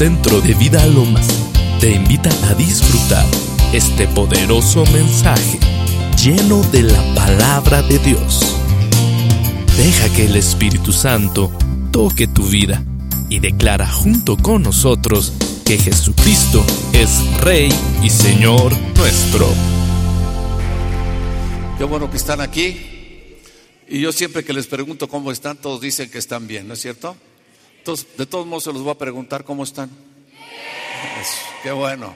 [0.00, 1.28] Centro de Vida Lomas
[1.78, 3.26] te invita a disfrutar
[3.74, 5.58] este poderoso mensaje
[6.16, 8.56] lleno de la palabra de Dios.
[9.76, 11.52] Deja que el Espíritu Santo
[11.92, 12.82] toque tu vida
[13.28, 15.34] y declara junto con nosotros
[15.66, 16.64] que Jesucristo
[16.94, 17.70] es Rey
[18.02, 19.46] y Señor nuestro.
[21.76, 22.80] Qué bueno que están aquí.
[23.86, 26.80] Y yo siempre que les pregunto cómo están, todos dicen que están bien, ¿no es
[26.80, 27.16] cierto?
[27.80, 29.88] Entonces, de todos modos se los voy a preguntar cómo están.
[31.62, 32.14] Qué bueno.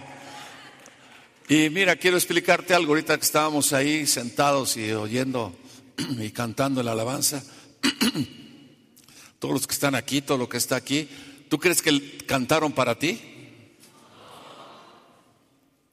[1.49, 5.57] Y mira, quiero explicarte algo ahorita que estábamos ahí sentados y oyendo
[6.19, 7.43] y cantando la alabanza.
[9.39, 11.09] Todos los que están aquí, todo lo que está aquí,
[11.49, 13.21] ¿tú crees que cantaron para ti?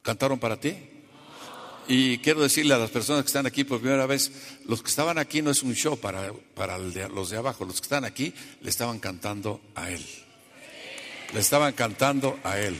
[0.02, 0.75] ¿Cantaron para ti?
[1.88, 4.31] Y quiero decirle a las personas que están aquí por primera vez,
[4.66, 7.85] los que estaban aquí no es un show para, para los de abajo, los que
[7.85, 10.05] están aquí le estaban cantando a Él.
[11.33, 12.78] Le estaban cantando a Él.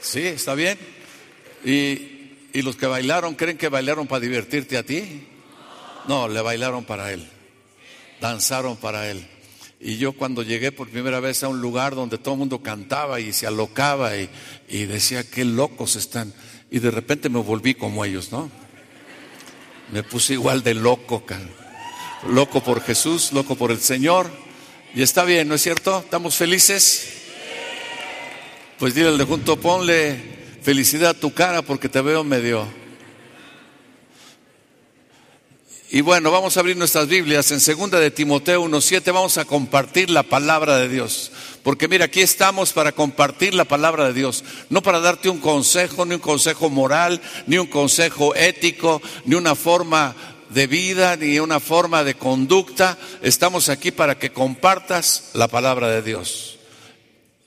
[0.00, 0.20] ¿Sí?
[0.20, 0.78] ¿Está bien?
[1.64, 5.26] Y, y los que bailaron, ¿creen que bailaron para divertirte a ti?
[6.06, 7.26] No, le bailaron para Él.
[8.20, 9.26] Danzaron para Él.
[9.80, 13.20] Y yo cuando llegué por primera vez a un lugar donde todo el mundo cantaba
[13.20, 14.28] y se alocaba y,
[14.68, 16.32] y decía, qué locos están.
[16.70, 18.50] Y de repente me volví como ellos, ¿no?
[19.92, 21.24] Me puse igual de loco,
[22.28, 24.30] loco por Jesús, loco por el Señor.
[24.94, 26.00] Y está bien, ¿no es cierto?
[26.00, 27.08] ¿Estamos felices?
[28.78, 32.66] Pues dile junto, ponle felicidad a tu cara porque te veo medio.
[35.90, 40.10] Y bueno, vamos a abrir nuestras Biblias en segunda de Timoteo 1:7, vamos a compartir
[40.10, 41.30] la palabra de Dios.
[41.64, 46.04] Porque mira, aquí estamos para compartir la palabra de Dios, no para darte un consejo,
[46.04, 50.14] ni un consejo moral, ni un consejo ético, ni una forma
[50.50, 52.98] de vida, ni una forma de conducta.
[53.22, 56.58] Estamos aquí para que compartas la palabra de Dios.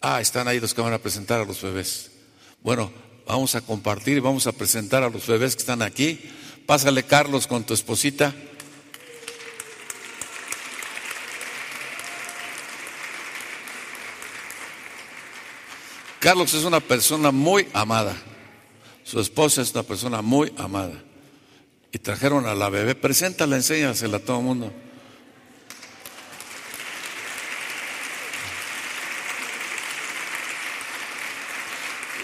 [0.01, 2.09] Ah, están ahí los que van a presentar a los bebés.
[2.63, 2.91] Bueno,
[3.27, 6.19] vamos a compartir y vamos a presentar a los bebés que están aquí.
[6.65, 8.33] Pásale, Carlos, con tu esposita.
[16.19, 18.15] Carlos es una persona muy amada.
[19.03, 21.03] Su esposa es una persona muy amada.
[21.91, 22.95] Y trajeron a la bebé.
[22.95, 24.73] Preséntala, enséñasela a todo el mundo.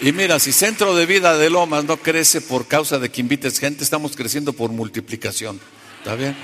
[0.00, 3.58] Y mira, si Centro de Vida de Lomas no crece por causa de que invites
[3.58, 5.58] gente, estamos creciendo por multiplicación.
[5.98, 6.36] ¿Está bien?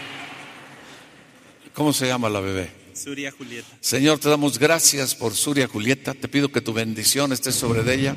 [1.75, 2.80] ¿Cómo se llama la bebé?
[3.81, 6.15] Señor, te damos gracias por Suria Julieta.
[6.15, 8.17] Te pido que tu bendición esté sobre ella.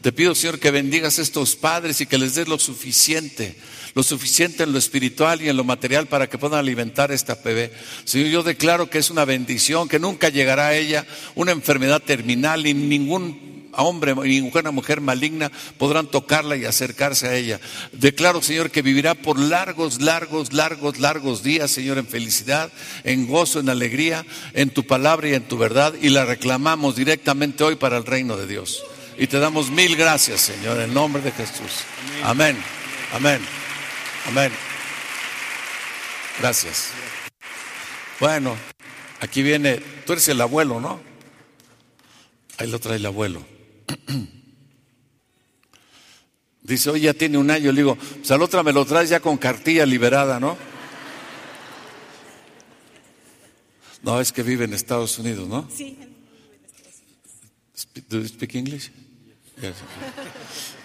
[0.00, 3.56] Te pido, Señor, que bendigas a estos padres y que les des lo suficiente,
[3.94, 7.34] lo suficiente en lo espiritual y en lo material para que puedan alimentar a esta
[7.34, 7.72] bebé.
[8.04, 12.66] Señor, yo declaro que es una bendición, que nunca llegará a ella una enfermedad terminal
[12.66, 17.60] y ningún hombre ni una mujer maligna podrán tocarla y acercarse a ella.
[17.92, 22.70] Declaro, Señor, que vivirá por largos, largos, largos, largos días, Señor, en felicidad,
[23.04, 27.64] en gozo, en alegría, en tu palabra y en tu verdad, y la reclamamos directamente
[27.64, 28.84] hoy para el reino de Dios.
[29.18, 31.84] Y te damos mil gracias, Señor, en nombre de Jesús.
[32.22, 32.56] Amén.
[33.12, 33.40] Amén.
[34.28, 34.52] Amén.
[36.38, 36.90] Gracias.
[38.20, 38.56] Bueno,
[39.20, 41.00] aquí viene, tú eres el abuelo, ¿no?
[42.58, 43.55] Ahí lo trae el abuelo.
[46.62, 47.70] Dice, hoy ya tiene un año.
[47.70, 50.56] Le digo, pues al otra me lo traes ya con cartilla liberada, ¿no?
[54.02, 55.68] No, es que vive en Estados Unidos, ¿no?
[55.74, 55.96] Sí.
[58.08, 58.90] ¿Do you speak English?
[59.60, 59.74] Yes.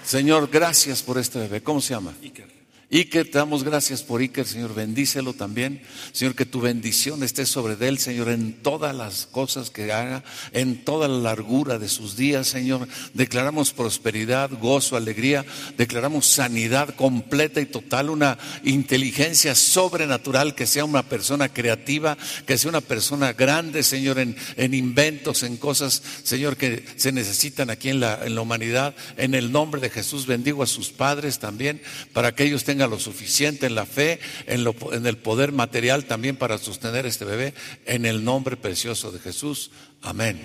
[0.04, 1.62] Señor, gracias por este bebé.
[1.62, 2.14] ¿Cómo se llama?
[2.22, 2.61] Iker.
[2.94, 5.82] Iker, te damos gracias por Iker, Señor, bendícelo también.
[6.12, 10.84] Señor, que tu bendición esté sobre él, Señor, en todas las cosas que haga, en
[10.84, 12.90] toda la largura de sus días, Señor.
[13.14, 15.46] Declaramos prosperidad, gozo, alegría,
[15.78, 22.68] declaramos sanidad completa y total, una inteligencia sobrenatural, que sea una persona creativa, que sea
[22.68, 28.02] una persona grande, Señor, en, en inventos, en cosas, Señor, que se necesitan aquí en
[28.02, 28.96] la, en la humanidad.
[29.16, 31.82] En el nombre de Jesús bendigo a sus padres también,
[32.12, 36.06] para que ellos tengan lo suficiente en la fe, en, lo- en el poder material
[36.06, 37.54] también para sostener este bebé,
[37.86, 39.72] en el nombre precioso de Jesús.
[40.02, 40.40] Amén.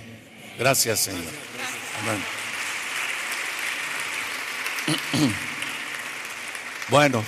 [0.58, 1.22] Gracias, Señor.
[2.02, 2.22] Amén.
[6.88, 7.24] Bueno,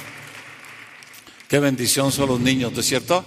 [1.49, 3.25] qué bendición son los niños, ¿no es cierto?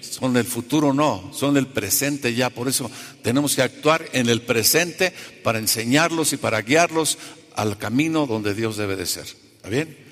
[0.00, 2.48] Son el futuro, no, son el presente ya.
[2.48, 2.90] Por eso
[3.22, 5.12] tenemos que actuar en el presente
[5.44, 7.18] para enseñarlos y para guiarlos
[7.56, 9.26] al camino donde Dios debe de ser.
[9.56, 10.07] ¿Está bien?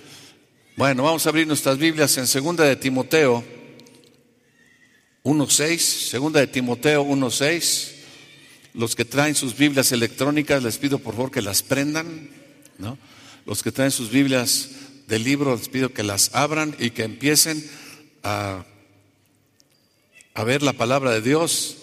[0.76, 3.42] Bueno, vamos a abrir nuestras Biblias en segunda de Timoteo
[5.24, 7.92] 1.6, segunda de Timoteo 1.6.
[8.74, 12.28] Los que traen sus Biblias electrónicas, les pido por favor que las prendan,
[12.76, 12.98] ¿no?
[13.46, 14.68] Los que traen sus Biblias
[15.08, 17.64] de libro, les pido que las abran y que empiecen
[18.22, 18.66] a,
[20.34, 21.78] a ver la palabra de Dios.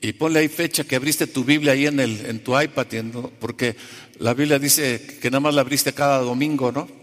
[0.00, 2.86] Y ponle ahí fecha que abriste tu Biblia ahí en, el, en tu iPad,
[3.40, 3.74] porque
[4.20, 6.97] la Biblia dice que nada más la abriste cada domingo, ¿no?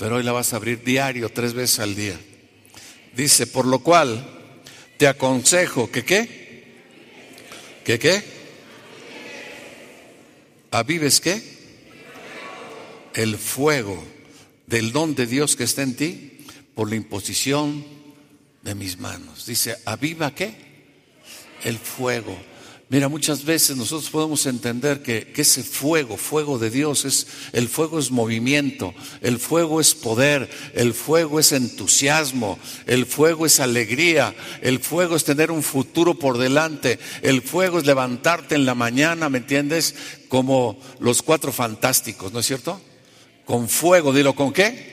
[0.00, 2.18] Pero hoy la vas a abrir diario, tres veces al día.
[3.14, 4.26] Dice, por lo cual
[4.96, 6.64] te aconsejo que qué,
[7.84, 8.24] que qué,
[10.70, 11.42] avives qué,
[13.12, 14.02] el fuego
[14.66, 17.84] del don de Dios que está en ti por la imposición
[18.62, 19.44] de mis manos.
[19.44, 20.54] Dice, aviva qué,
[21.62, 22.38] el fuego
[22.90, 28.00] Mira, muchas veces nosotros podemos entender que, ese fuego, fuego de Dios, es, el fuego
[28.00, 34.80] es movimiento, el fuego es poder, el fuego es entusiasmo, el fuego es alegría, el
[34.80, 39.38] fuego es tener un futuro por delante, el fuego es levantarte en la mañana, ¿me
[39.38, 39.94] entiendes?
[40.28, 42.80] Como los cuatro fantásticos, ¿no es cierto?
[43.44, 44.89] Con fuego, dilo, ¿con qué?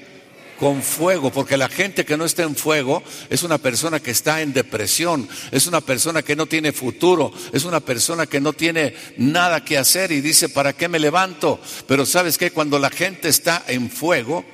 [0.57, 4.42] Con fuego, porque la gente que no está en fuego es una persona que está
[4.42, 8.95] en depresión, es una persona que no tiene futuro, es una persona que no tiene
[9.18, 11.59] nada que hacer y dice, ¿para qué me levanto?
[11.88, 14.45] Pero sabes que cuando la gente está en fuego,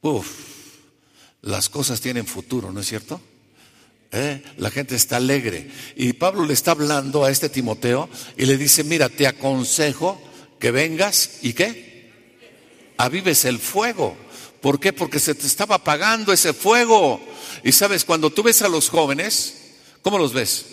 [0.00, 0.28] uff,
[1.42, 3.20] las cosas tienen futuro, ¿no es cierto?
[4.12, 4.42] ¿Eh?
[4.56, 5.70] La gente está alegre.
[5.94, 10.20] Y Pablo le está hablando a este Timoteo y le dice, mira, te aconsejo
[10.58, 12.10] que vengas y qué?
[12.96, 14.16] Avives el fuego.
[14.60, 14.92] ¿Por qué?
[14.92, 17.20] Porque se te estaba apagando ese fuego.
[17.64, 20.66] Y sabes, cuando tú ves a los jóvenes, ¿cómo los ves?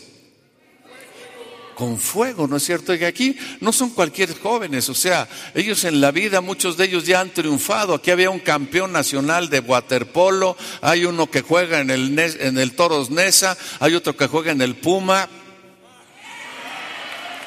[1.76, 2.94] Con fuego, ¿no es cierto?
[2.94, 7.06] Y aquí no son cualquier jóvenes, o sea, ellos en la vida, muchos de ellos
[7.06, 7.94] ya han triunfado.
[7.94, 12.76] Aquí había un campeón nacional de waterpolo, hay uno que juega en el, en el
[12.76, 15.30] Toros Nesa, hay otro que juega en el Puma.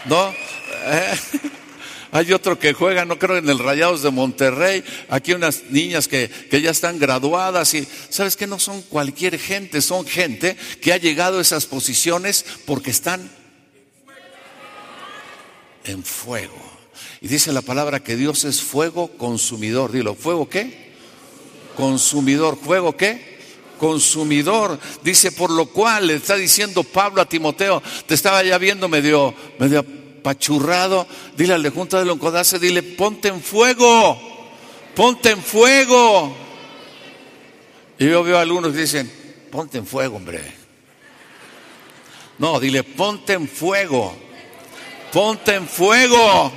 [0.06, 0.32] ¿No?
[0.82, 1.14] Eh,
[2.12, 6.28] hay otro que juega, no creo, en el Rayados de Monterrey, aquí unas niñas que,
[6.28, 10.96] que ya están graduadas y sabes que no son cualquier gente, son gente que ha
[10.96, 13.30] llegado a esas posiciones porque están
[15.84, 16.58] en fuego.
[17.20, 19.92] Y dice la palabra que Dios es fuego consumidor.
[19.92, 20.90] Dilo, ¿fuego qué?
[21.76, 22.58] Consumidor.
[22.58, 23.30] ¿Fuego qué?
[23.80, 24.78] consumidor.
[25.02, 29.34] Dice, por lo cual le está diciendo Pablo a Timoteo, te estaba ya viendo medio,
[29.58, 29.84] medio
[30.22, 31.06] pachurrado,
[31.36, 34.18] dile al de junta del oncodace, dile, ponte en fuego,
[34.94, 36.34] ponte en fuego.
[37.98, 39.10] Y yo veo a algunos que dicen,
[39.50, 40.40] ponte en fuego, hombre.
[42.38, 44.16] No, dile, ponte en fuego,
[45.12, 46.50] ponte en fuego.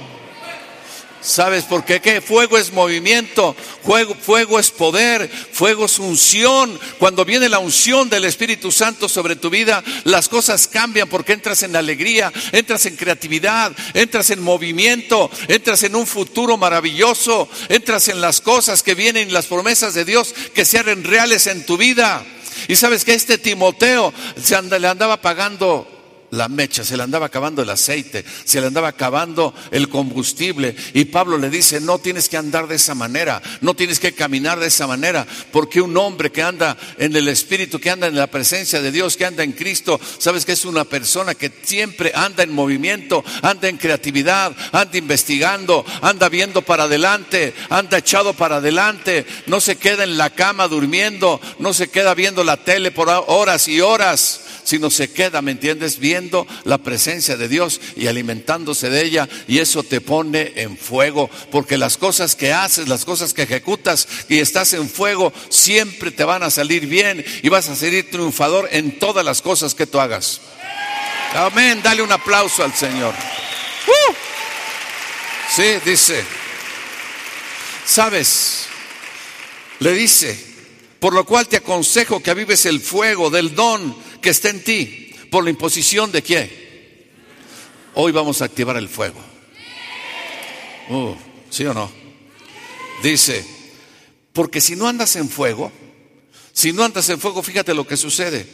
[1.23, 2.01] ¿Sabes por qué?
[2.01, 2.19] ¿Qué?
[2.21, 6.77] Fuego es movimiento, fuego, fuego es poder, fuego es unción.
[6.99, 11.63] Cuando viene la unción del Espíritu Santo sobre tu vida, las cosas cambian porque entras
[11.63, 18.19] en alegría, entras en creatividad, entras en movimiento, entras en un futuro maravilloso, entras en
[18.19, 22.25] las cosas que vienen, las promesas de Dios que se reales en tu vida.
[22.67, 25.92] Y sabes que este Timoteo se le andaba pagando
[26.33, 30.75] la mecha, se le andaba acabando el aceite, se le andaba acabando el combustible.
[30.93, 34.59] Y Pablo le dice, no tienes que andar de esa manera, no tienes que caminar
[34.59, 38.27] de esa manera, porque un hombre que anda en el Espíritu, que anda en la
[38.27, 42.43] presencia de Dios, que anda en Cristo, sabes que es una persona que siempre anda
[42.43, 49.25] en movimiento, anda en creatividad, anda investigando, anda viendo para adelante, anda echado para adelante,
[49.45, 53.67] no se queda en la cama durmiendo, no se queda viendo la tele por horas
[53.67, 55.99] y horas sino se queda, ¿me entiendes?
[55.99, 61.29] Viendo la presencia de Dios y alimentándose de ella y eso te pone en fuego,
[61.51, 66.23] porque las cosas que haces, las cosas que ejecutas y estás en fuego, siempre te
[66.23, 69.99] van a salir bien y vas a salir triunfador en todas las cosas que tú
[69.99, 70.41] hagas.
[71.35, 73.13] Amén, dale un aplauso al Señor.
[73.87, 74.13] ¡Uh!
[75.55, 76.23] Sí, dice,
[77.85, 78.67] ¿sabes?
[79.79, 80.52] Le dice,
[81.03, 85.13] por lo cual te aconsejo que avives el fuego del don que está en ti.
[85.29, 87.09] ¿Por la imposición de qué?
[87.95, 89.19] Hoy vamos a activar el fuego.
[90.87, 91.13] Uh,
[91.49, 91.91] ¿Sí o no?
[93.03, 93.45] Dice,
[94.31, 95.73] porque si no andas en fuego,
[96.53, 98.47] si no andas en fuego, fíjate lo que sucede.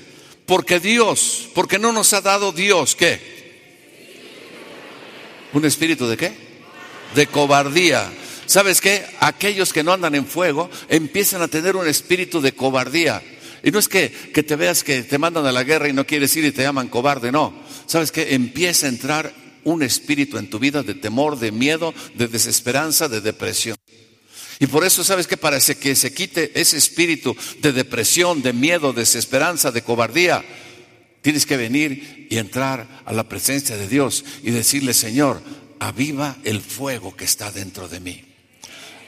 [0.47, 3.21] Porque Dios, porque no nos ha dado Dios, ¿qué?
[5.53, 6.33] ¿Un espíritu de qué?
[7.13, 8.11] De cobardía.
[8.49, 9.05] ¿Sabes qué?
[9.19, 13.21] Aquellos que no andan en fuego empiezan a tener un espíritu de cobardía.
[13.63, 16.07] Y no es que, que, te veas que te mandan a la guerra y no
[16.07, 17.53] quieres ir y te llaman cobarde, no.
[17.85, 19.31] Sabes que empieza a entrar
[19.65, 23.77] un espíritu en tu vida de temor, de miedo, de desesperanza, de depresión.
[24.59, 28.93] Y por eso sabes que para que se quite ese espíritu de depresión, de miedo,
[28.93, 30.43] de desesperanza, de cobardía,
[31.21, 35.41] Tienes que venir y entrar a la presencia de Dios y decirle, Señor,
[35.77, 38.28] aviva el fuego que está dentro de mí.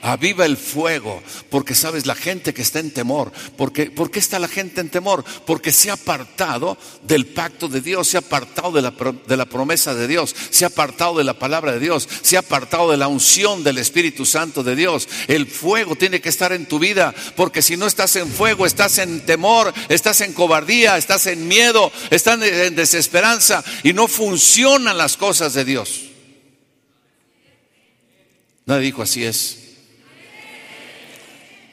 [0.04, 4.40] Aviva el fuego, porque sabes, la gente que está en temor, porque, ¿por qué está
[4.40, 5.24] la gente en temor?
[5.46, 8.92] Porque se ha apartado del pacto de Dios, se ha apartado de la,
[9.28, 12.40] de la promesa de Dios, se ha apartado de la palabra de Dios, se ha
[12.40, 15.08] apartado de la unción del Espíritu Santo de Dios.
[15.28, 18.98] El fuego tiene que estar en tu vida, porque si no estás en fuego, estás
[18.98, 25.16] en temor, estás en cobardía, estás en miedo, estás en desesperanza y no funcionan las
[25.16, 26.02] cosas de Dios.
[28.66, 29.61] Nadie dijo así es.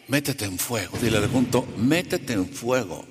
[0.09, 0.97] Métete en fuego.
[0.97, 3.05] Dile al junto, métete en fuego.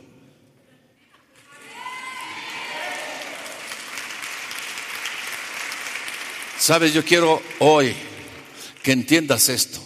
[6.58, 7.94] Sabes, yo quiero hoy
[8.82, 9.80] que entiendas esto.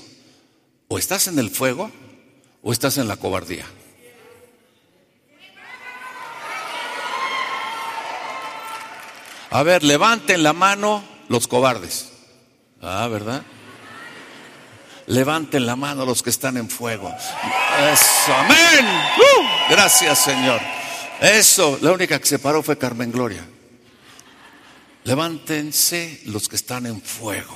[0.89, 1.91] O estás en el fuego
[2.63, 3.67] o estás en la cobardía.
[9.51, 12.11] A ver, levanten la mano los cobardes.
[12.81, 13.43] Ah, ¿verdad?
[15.13, 17.15] Levanten la mano los que están en fuego.
[17.93, 18.87] Eso, amén.
[19.19, 20.59] Uh, gracias, Señor.
[21.21, 23.47] Eso, la única que se paró fue Carmen Gloria.
[25.05, 27.55] Levántense los que están en fuego.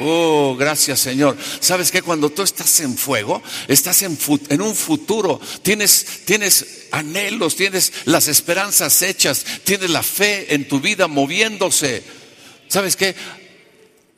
[0.00, 1.36] Oh, gracias Señor.
[1.60, 7.56] ¿Sabes que Cuando tú estás en fuego, estás en, en, un futuro, tienes, tienes anhelos,
[7.56, 12.15] tienes las esperanzas hechas, tienes la fe en tu vida moviéndose.
[12.68, 13.14] ¿Sabes qué?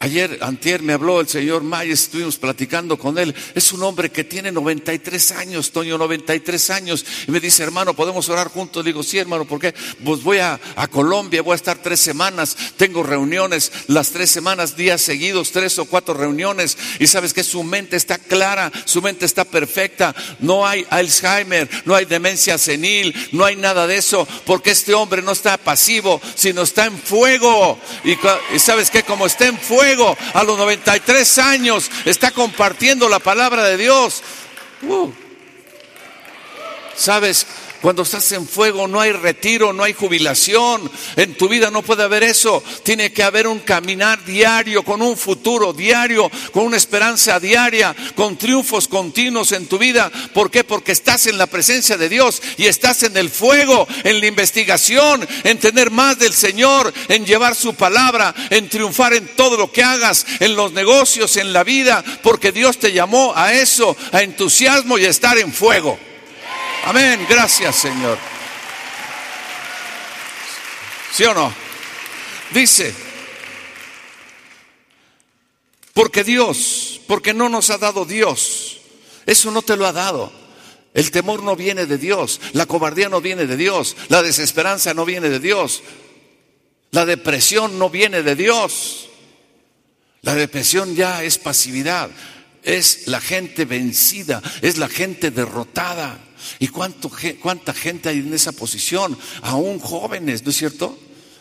[0.00, 3.34] Ayer, antier, me habló el señor Mayes, estuvimos platicando con él.
[3.56, 7.04] Es un hombre que tiene 93 años, Toño, 93 años.
[7.26, 8.84] Y me dice, hermano, ¿podemos orar juntos?
[8.84, 9.74] Digo, sí, hermano, ¿por qué?
[10.04, 12.56] Pues voy a, a Colombia, voy a estar tres semanas.
[12.76, 16.78] Tengo reuniones las tres semanas, días seguidos, tres o cuatro reuniones.
[17.00, 20.14] Y sabes que su mente está clara, su mente está perfecta.
[20.38, 24.28] No hay Alzheimer, no hay demencia senil, no hay nada de eso.
[24.46, 27.80] Porque este hombre no está pasivo, sino está en fuego.
[28.04, 28.12] Y,
[28.54, 29.87] y sabes que como está en fuego,
[30.34, 34.22] a los 93 años, está compartiendo la palabra de Dios.
[34.82, 35.10] Uh.
[36.94, 37.46] ¿Sabes?
[37.80, 40.90] Cuando estás en fuego no hay retiro, no hay jubilación.
[41.14, 42.62] En tu vida no puede haber eso.
[42.82, 48.36] Tiene que haber un caminar diario, con un futuro diario, con una esperanza diaria, con
[48.36, 50.10] triunfos continuos en tu vida.
[50.34, 50.64] ¿Por qué?
[50.64, 55.26] Porque estás en la presencia de Dios y estás en el fuego, en la investigación,
[55.44, 59.84] en tener más del Señor, en llevar su palabra, en triunfar en todo lo que
[59.84, 64.98] hagas, en los negocios, en la vida, porque Dios te llamó a eso, a entusiasmo
[64.98, 66.07] y a estar en fuego.
[66.88, 68.16] Amén, gracias Señor.
[71.12, 71.52] ¿Sí o no?
[72.50, 72.94] Dice,
[75.92, 78.78] porque Dios, porque no nos ha dado Dios,
[79.26, 80.32] eso no te lo ha dado.
[80.94, 85.04] El temor no viene de Dios, la cobardía no viene de Dios, la desesperanza no
[85.04, 85.82] viene de Dios,
[86.90, 89.10] la depresión no viene de Dios.
[90.22, 92.08] La depresión ya es pasividad,
[92.62, 96.24] es la gente vencida, es la gente derrotada.
[96.58, 99.18] ¿Y cuánta gente hay en esa posición?
[99.42, 100.98] Aún jóvenes, ¿no es cierto?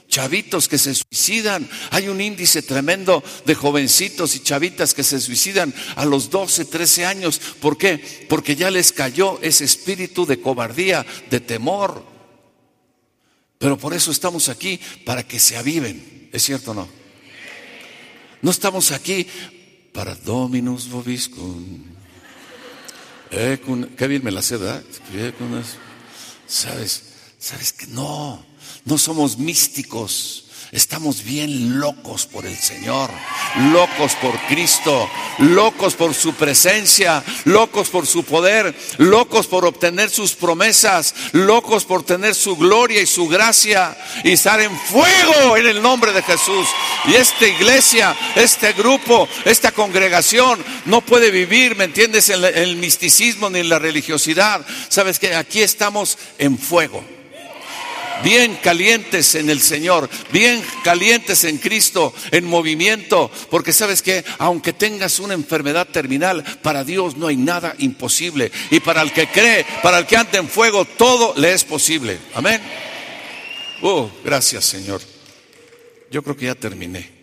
[0.07, 1.69] Chavitos que se suicidan.
[1.91, 7.05] Hay un índice tremendo de jovencitos y chavitas que se suicidan a los 12, 13
[7.05, 7.41] años.
[7.59, 8.25] ¿Por qué?
[8.29, 12.05] Porque ya les cayó ese espíritu de cobardía, de temor.
[13.57, 16.29] Pero por eso estamos aquí, para que se aviven.
[16.31, 16.87] ¿Es cierto o no?
[18.41, 19.27] No estamos aquí
[19.91, 21.96] para Dominus Vobiscum.
[23.31, 23.59] Eh,
[23.97, 24.83] qué bien me la sé, ¿verdad?
[26.47, 27.03] ¿Sabes?
[27.39, 28.45] ¿Sabes que no?
[28.85, 30.46] No somos místicos.
[30.71, 33.09] Estamos bien locos por el Señor,
[33.71, 35.09] locos por Cristo,
[35.39, 42.03] locos por su presencia, locos por su poder, locos por obtener sus promesas, locos por
[42.03, 46.67] tener su gloria y su gracia y estar en fuego en el nombre de Jesús.
[47.05, 53.49] Y esta iglesia, este grupo, esta congregación no puede vivir, ¿me entiendes?, en el misticismo
[53.49, 54.65] ni en la religiosidad.
[54.89, 57.16] Sabes que aquí estamos en fuego
[58.23, 64.73] bien calientes en el Señor, bien calientes en Cristo, en movimiento, porque sabes que aunque
[64.73, 68.51] tengas una enfermedad terminal, para Dios no hay nada imposible.
[68.71, 72.17] Y para el que cree, para el que anda en fuego, todo le es posible.
[72.33, 72.61] Amén.
[73.81, 75.01] Oh, gracias Señor.
[76.09, 77.17] Yo creo que ya terminé.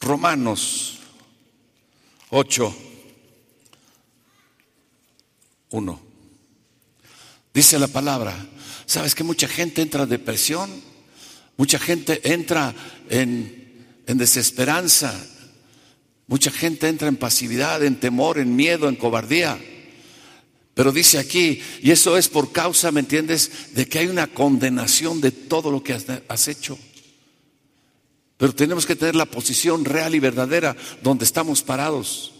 [0.00, 0.98] Romanos
[2.28, 2.93] 8
[5.70, 6.00] uno.
[7.52, 8.34] Dice la palabra,
[8.86, 10.70] ¿sabes que mucha gente entra en depresión?
[11.56, 12.74] Mucha gente entra
[13.08, 15.14] en, en desesperanza,
[16.26, 19.58] Mucha gente entra en pasividad, en temor, en miedo, en cobardía.
[20.72, 25.20] Pero dice aquí, y eso es por causa, ¿me entiendes?, de que hay una condenación
[25.20, 25.92] de todo lo que
[26.28, 26.78] has, hecho.
[28.36, 32.32] Pero tenemos que tener la posición real y verdadera donde estamos parados.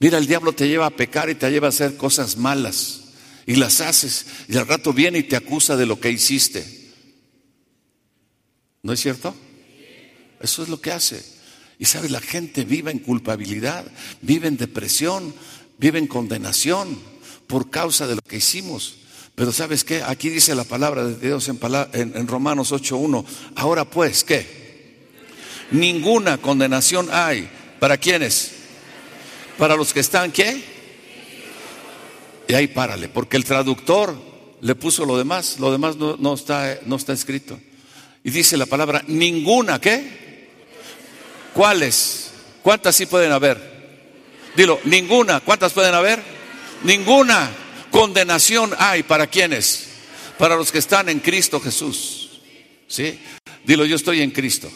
[0.00, 3.02] Mira, el diablo te lleva a pecar y te lleva a hacer cosas malas.
[3.46, 4.26] Y las haces.
[4.48, 6.64] Y al rato viene y te acusa de lo que hiciste.
[8.82, 9.34] ¿No es cierto?
[10.40, 11.22] Eso es lo que hace.
[11.78, 13.84] Y sabes, la gente vive en culpabilidad,
[14.22, 15.34] vive en depresión,
[15.76, 16.98] vive en condenación
[17.46, 18.96] por causa de lo que hicimos.
[19.34, 21.58] Pero sabes qué, aquí dice la palabra de Dios en,
[21.92, 23.24] en Romanos 8.1.
[23.54, 24.46] Ahora pues, ¿qué?
[25.70, 27.50] Ninguna condenación hay.
[27.78, 28.59] ¿Para quiénes?
[29.60, 30.58] Para los que están, ¿qué?
[32.48, 34.16] Y ahí párale, porque el traductor
[34.62, 37.60] le puso lo demás, lo demás no, está, no está escrito.
[38.24, 40.48] Y dice la palabra, ninguna, ¿qué?
[41.52, 42.30] ¿Cuáles?
[42.62, 43.60] ¿Cuántas sí pueden haber?
[44.56, 45.40] Dilo, ninguna.
[45.40, 46.22] ¿Cuántas pueden haber?
[46.82, 47.50] Ninguna
[47.90, 49.88] condenación hay para quienes,
[50.38, 52.40] para los que están en Cristo Jesús.
[52.88, 53.20] ¿Sí?
[53.66, 54.70] Dilo, yo estoy en Cristo.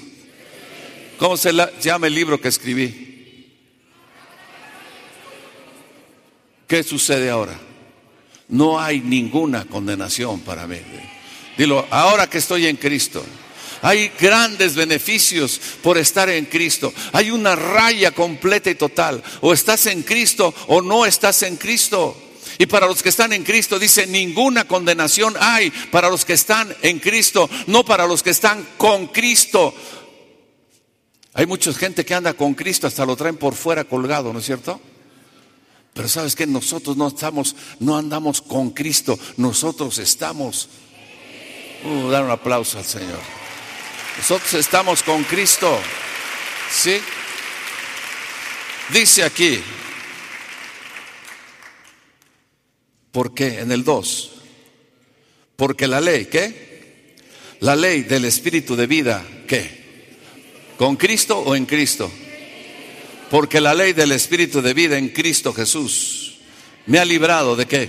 [1.17, 3.14] ¿Cómo se llama el libro que escribí?
[6.67, 7.59] ¿Qué sucede ahora?
[8.49, 10.79] No hay ninguna condenación para mí.
[11.57, 13.25] Dilo, ahora que estoy en Cristo.
[13.83, 16.93] Hay grandes beneficios por estar en Cristo.
[17.13, 19.23] Hay una raya completa y total.
[19.43, 22.17] O estás en Cristo o no estás en Cristo.
[22.59, 26.75] Y para los que están en Cristo dice, ninguna condenación hay para los que están
[26.83, 29.75] en Cristo, no para los que están con Cristo.
[31.35, 34.47] Hay mucha gente que anda con Cristo, hasta lo traen por fuera colgado, ¿no es
[34.47, 34.81] cierto?
[35.95, 40.69] Pero sabes que nosotros no estamos, no andamos con Cristo, nosotros estamos.
[41.85, 43.21] Uh, dar un aplauso al Señor.
[44.19, 45.79] Nosotros estamos con Cristo.
[46.71, 47.01] ¿Sí?
[48.93, 49.61] Dice aquí,
[53.13, 53.61] ¿por qué?
[53.61, 54.33] En el 2.
[55.57, 57.17] Porque la ley, ¿qué?
[57.61, 59.85] La ley del Espíritu de vida, ¿qué?
[60.77, 62.11] ¿Con Cristo o en Cristo?
[63.35, 66.37] Porque la ley del Espíritu de vida en Cristo Jesús
[66.87, 67.89] me ha librado de qué?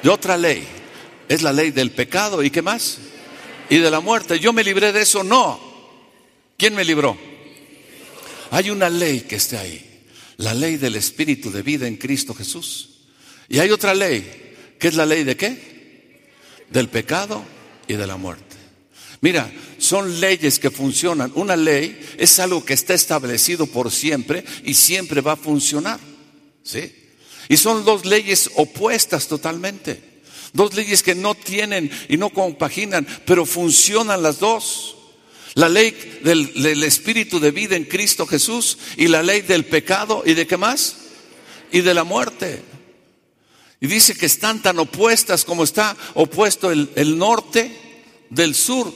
[0.00, 0.64] De otra ley.
[1.28, 2.98] Es la ley del pecado y qué más?
[3.68, 4.38] y de la muerte.
[4.38, 5.58] Yo me libré de eso, no.
[6.56, 7.18] ¿Quién me libró?
[8.52, 9.84] Hay una ley que está ahí,
[10.36, 13.00] la ley del Espíritu de vida en Cristo Jesús.
[13.48, 16.22] Y hay otra ley, que es la ley de qué?
[16.70, 17.42] Del pecado
[17.88, 18.55] y de la muerte.
[19.20, 21.32] Mira, son leyes que funcionan.
[21.34, 25.98] Una ley es algo que está establecido por siempre y siempre va a funcionar.
[26.62, 26.92] ¿Sí?
[27.48, 30.16] Y son dos leyes opuestas totalmente.
[30.52, 34.96] Dos leyes que no tienen y no compaginan, pero funcionan las dos.
[35.54, 40.34] La ley del, espíritu de vida en Cristo Jesús y la ley del pecado y
[40.34, 40.96] de qué más?
[41.72, 42.62] Y de la muerte.
[43.80, 47.70] Y dice que están tan opuestas como está opuesto el, el norte
[48.30, 48.92] del sur.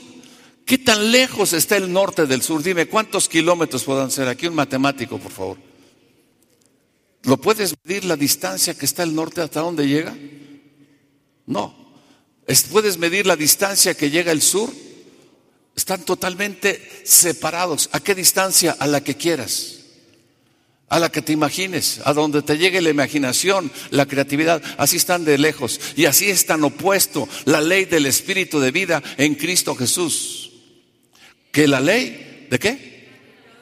[0.65, 2.63] ¿Qué tan lejos está el norte del sur?
[2.63, 4.27] Dime, ¿cuántos kilómetros puedan ser?
[4.27, 5.57] Aquí un matemático, por favor.
[7.23, 10.15] ¿Lo puedes medir la distancia que está el norte hasta dónde llega?
[11.45, 11.75] No.
[12.71, 14.71] ¿Puedes medir la distancia que llega el sur?
[15.75, 17.89] Están totalmente separados.
[17.91, 18.75] ¿A qué distancia?
[18.79, 19.77] A la que quieras.
[20.89, 25.23] A la que te imagines, a donde te llegue la imaginación, la creatividad, así están
[25.23, 25.79] de lejos.
[25.95, 30.40] Y así es tan opuesto la ley del Espíritu de vida en Cristo Jesús.
[31.51, 33.09] Que la ley, ¿de qué?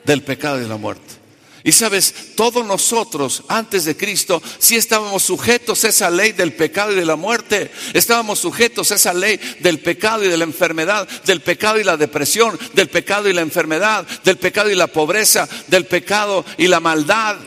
[0.06, 1.20] Del pecado y de la muerte.
[1.64, 6.94] Y sabes, todos nosotros antes de Cristo sí estábamos sujetos a esa ley del pecado
[6.94, 7.70] y de la muerte.
[7.94, 11.98] Estábamos sujetos a esa ley del pecado y de la enfermedad, del pecado y la
[11.98, 16.80] depresión, del pecado y la enfermedad, del pecado y la pobreza, del pecado y la
[16.80, 17.38] maldad.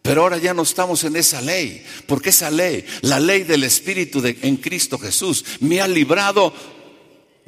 [0.00, 4.22] Pero ahora ya no estamos en esa ley, porque esa ley, la ley del Espíritu
[4.24, 6.54] en Cristo Jesús, me ha librado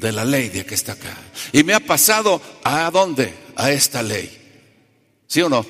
[0.01, 1.17] de la ley de que está acá.
[1.53, 3.33] Y me ha pasado a dónde?
[3.57, 4.31] A esta ley.
[5.27, 5.65] ¿Sí o no?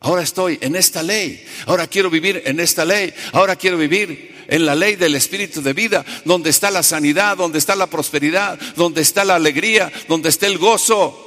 [0.00, 1.44] Ahora estoy en esta ley.
[1.66, 3.12] Ahora quiero vivir en esta ley.
[3.32, 7.58] Ahora quiero vivir en la ley del Espíritu de vida, donde está la sanidad, donde
[7.58, 11.24] está la prosperidad, donde está la alegría, donde está el gozo,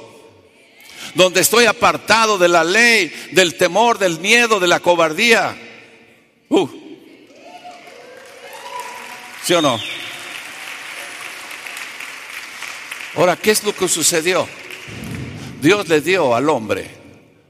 [1.14, 5.56] donde estoy apartado de la ley, del temor, del miedo, de la cobardía.
[6.48, 6.68] Uh.
[9.44, 9.78] ¿Sí o no?
[13.14, 14.48] Ahora, ¿qué es lo que sucedió?
[15.60, 16.90] Dios le dio al hombre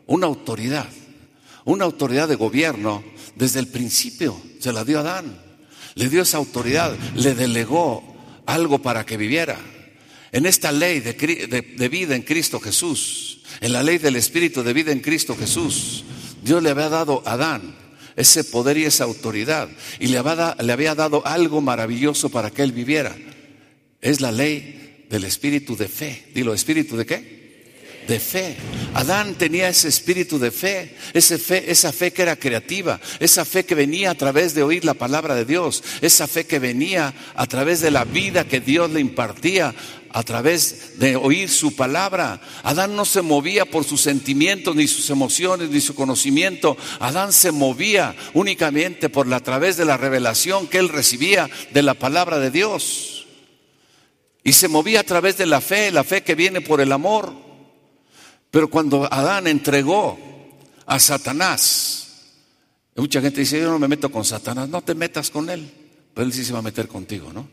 [0.07, 0.88] una autoridad,
[1.64, 3.05] una autoridad de gobierno
[3.37, 5.40] desde el principio, se la dio a Adán.
[5.94, 8.03] Le dio esa autoridad, le delegó
[8.46, 9.59] algo para que viviera.
[10.33, 14.90] en esta ley de, vida en Cristo Jesús, en la ley del Espíritu de vida
[14.90, 16.05] en Cristo Jesús,
[16.42, 17.77] Dios le había dado a Adán
[18.16, 19.68] ese poder y esa autoridad
[20.01, 23.14] y le había, le había dado algo maravilloso para que él viviera.
[24.01, 24.82] Es la ley
[25.12, 26.25] del espíritu de fe.
[26.35, 27.42] Dilo, ¿espíritu de qué?
[28.09, 28.57] de fe.
[28.94, 33.64] Adán tenía ese espíritu de fe, esa fe, esa fe que era creativa, esa fe
[33.64, 37.46] que venía a través de oír la palabra de Dios, esa fe que venía a
[37.46, 39.72] través de la vida que Dios le impartía,
[40.11, 42.40] a través de oír su palabra.
[42.64, 46.77] Adán no se movía por sus sentimientos, ni sus emociones, ni su conocimiento.
[47.01, 51.83] Adán se movía únicamente por la, a través de la revelación que él recibía de
[51.83, 53.12] la palabra de Dios.
[54.44, 57.33] Y se movía a través de la fe, la fe que viene por el amor.
[58.50, 60.18] Pero cuando Adán entregó
[60.87, 62.02] a Satanás,
[62.96, 65.70] mucha gente dice, yo no me meto con Satanás, no te metas con él,
[66.12, 67.48] pero él sí se va a meter contigo, ¿no?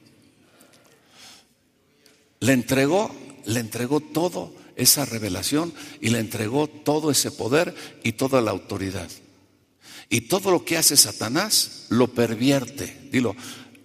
[2.41, 8.41] Le entregó, le entregó todo esa revelación y le entregó todo ese poder y toda
[8.41, 9.09] la autoridad.
[10.09, 13.09] Y todo lo que hace Satanás lo pervierte.
[13.11, 13.35] Dilo,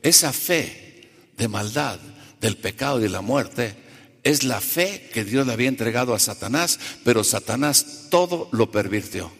[0.02, 1.98] esa fe de maldad,
[2.44, 3.74] del pecado y de la muerte,
[4.22, 9.32] es la fe que Dios le había entregado a Satanás, pero Satanás todo lo pervirtió.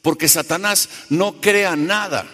[0.00, 2.26] Porque Satanás no crea nada.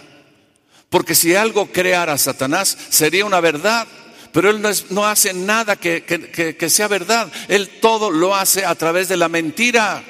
[0.89, 3.85] Porque si algo creara Satanás sería una verdad,
[4.31, 6.03] pero él no, hace nada que,
[6.57, 7.29] que sea verdad.
[7.49, 10.01] Él todo lo hace a través de la mentira.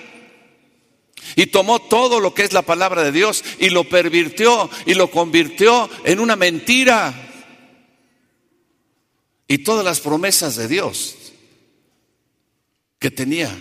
[1.35, 5.09] Y tomó todo lo que es la palabra de Dios y lo pervirtió y lo
[5.09, 7.32] convirtió en una mentira.
[9.53, 11.13] Y todas las promesas de Dios
[12.97, 13.55] que tenía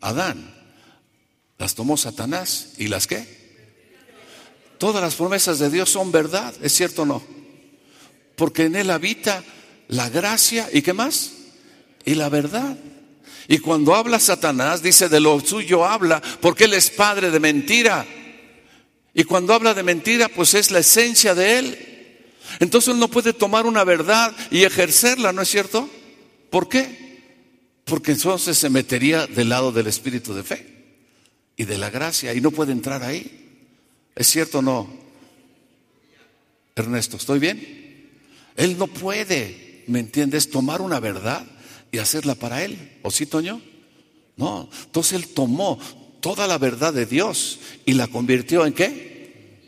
[0.00, 0.54] Adán,
[1.58, 3.26] las tomó Satanás y las qué?
[4.78, 7.20] Todas las promesas de Dios son verdad, ¿es cierto o no?
[8.36, 9.42] Porque en Él habita
[9.88, 11.32] la gracia y qué más?
[12.04, 12.76] Y la verdad.
[13.48, 18.06] Y cuando habla Satanás, dice de lo suyo habla, porque Él es padre de mentira.
[19.12, 21.93] Y cuando habla de mentira, pues es la esencia de Él.
[22.60, 25.88] Entonces Él no puede tomar una verdad y ejercerla, ¿no es cierto?
[26.50, 27.04] ¿Por qué?
[27.84, 30.74] Porque entonces se metería del lado del espíritu de fe
[31.56, 33.40] y de la gracia y no puede entrar ahí.
[34.14, 34.88] ¿Es cierto o no?
[36.76, 38.10] Ernesto, ¿estoy bien?
[38.56, 40.50] Él no puede, ¿me entiendes?
[40.50, 41.44] Tomar una verdad
[41.92, 42.98] y hacerla para él.
[43.02, 43.60] ¿O sí, Toño?
[44.36, 44.68] No.
[44.84, 45.78] Entonces él tomó
[46.20, 49.60] toda la verdad de Dios y la convirtió en qué?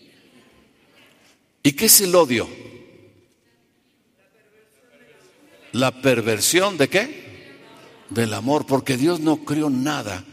[1.62, 2.49] ¿Y qué es el odio?
[5.76, 7.26] La perversión de qué?
[8.10, 10.24] del amor, porque Dios no creó nada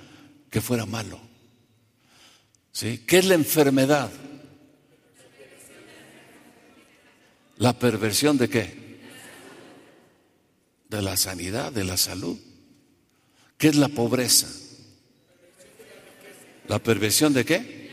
[0.49, 1.19] que fuera malo.
[2.71, 2.99] ¿Sí?
[3.05, 4.11] ¿Qué es la enfermedad?
[7.57, 8.99] ¿La perversión de qué?
[10.89, 12.37] De la sanidad, de la salud.
[13.57, 14.47] ¿Qué es la pobreza?
[16.67, 17.91] ¿La perversión de qué?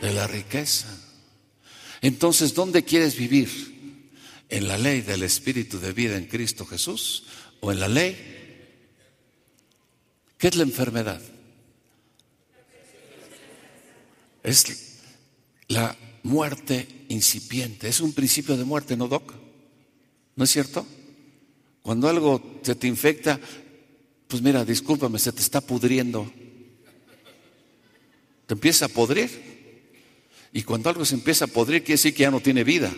[0.00, 0.88] De la riqueza.
[2.00, 3.79] Entonces, ¿dónde quieres vivir?
[4.50, 7.24] ¿En la ley del Espíritu de vida en Cristo Jesús
[7.60, 8.40] o en la ley
[10.40, 11.20] ¿Qué es la enfermedad?
[14.42, 14.64] Es
[15.68, 17.88] la muerte incipiente.
[17.88, 19.34] Es un principio de muerte, ¿no, Doc?
[20.36, 20.86] ¿No es cierto?
[21.82, 23.38] Cuando algo se te infecta,
[24.28, 26.32] pues mira, discúlpame, se te está pudriendo.
[28.46, 29.30] Te empieza a podrir.
[30.54, 32.90] Y cuando algo se empieza a podrir, quiere decir que ya no tiene vida.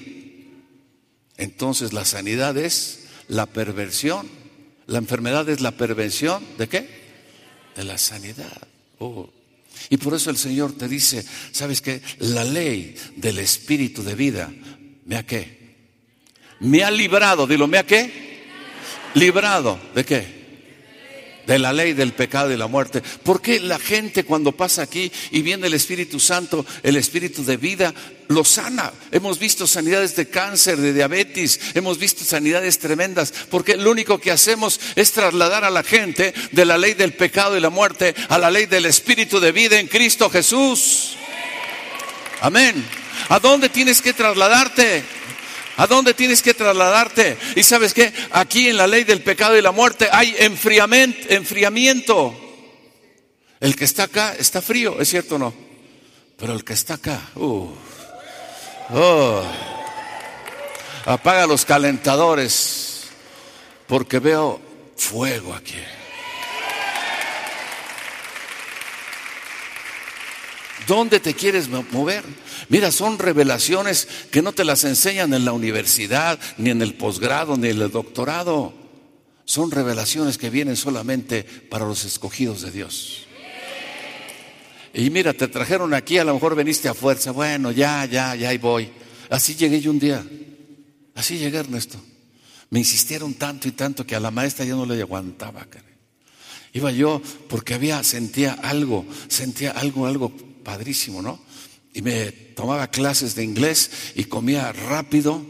[1.36, 4.28] Entonces la sanidad es la perversión.
[4.86, 7.02] La enfermedad es la perversión de qué?
[7.74, 8.68] de la sanidad.
[8.98, 9.28] Oh.
[9.90, 12.02] Y por eso el Señor te dice, ¿sabes qué?
[12.18, 14.52] La ley del espíritu de vida,
[15.06, 15.60] ¿me ha qué?
[16.60, 18.44] Me ha librado, dilo, ¿me ha qué?
[19.14, 20.41] Librado, ¿de qué?
[21.46, 23.02] De la ley del pecado y la muerte.
[23.22, 27.56] ¿Por qué la gente cuando pasa aquí y viene el Espíritu Santo, el Espíritu de
[27.56, 27.94] vida,
[28.28, 28.92] lo sana?
[29.10, 34.30] Hemos visto sanidades de cáncer, de diabetes, hemos visto sanidades tremendas, porque lo único que
[34.30, 38.38] hacemos es trasladar a la gente de la ley del pecado y la muerte a
[38.38, 41.16] la ley del Espíritu de vida en Cristo Jesús.
[42.40, 42.84] Amén.
[43.28, 45.02] ¿A dónde tienes que trasladarte?
[45.76, 47.36] ¿A dónde tienes que trasladarte?
[47.56, 52.34] Y sabes que aquí en la ley del pecado y la muerte hay enfriamiento.
[53.60, 55.54] El que está acá está frío, ¿es cierto o no?
[56.36, 57.68] Pero el que está acá, uh,
[58.90, 59.42] oh,
[61.06, 63.04] apaga los calentadores
[63.86, 64.60] porque veo
[64.96, 65.78] fuego aquí.
[70.86, 72.24] ¿Dónde te quieres mover?
[72.68, 77.56] Mira, son revelaciones que no te las enseñan en la universidad, ni en el posgrado,
[77.56, 78.74] ni en el doctorado.
[79.44, 83.26] son revelaciones que vienen solamente para los escogidos de Dios.
[84.94, 88.50] Y mira, te trajeron aquí, a lo mejor veniste a fuerza, bueno, ya, ya, ya,
[88.50, 88.90] ahí voy.
[89.30, 90.24] Así llegué yo un día,
[91.14, 91.98] así llegué Ernesto.
[92.70, 95.66] Me insistieron tanto y tanto que a la maestra yo no le aguantaba.
[96.72, 100.32] Iba yo porque había, sentía algo, sentía algo, algo
[100.62, 101.40] padrísimo, ¿no?
[101.94, 105.44] Y me tomaba clases de inglés y comía rápido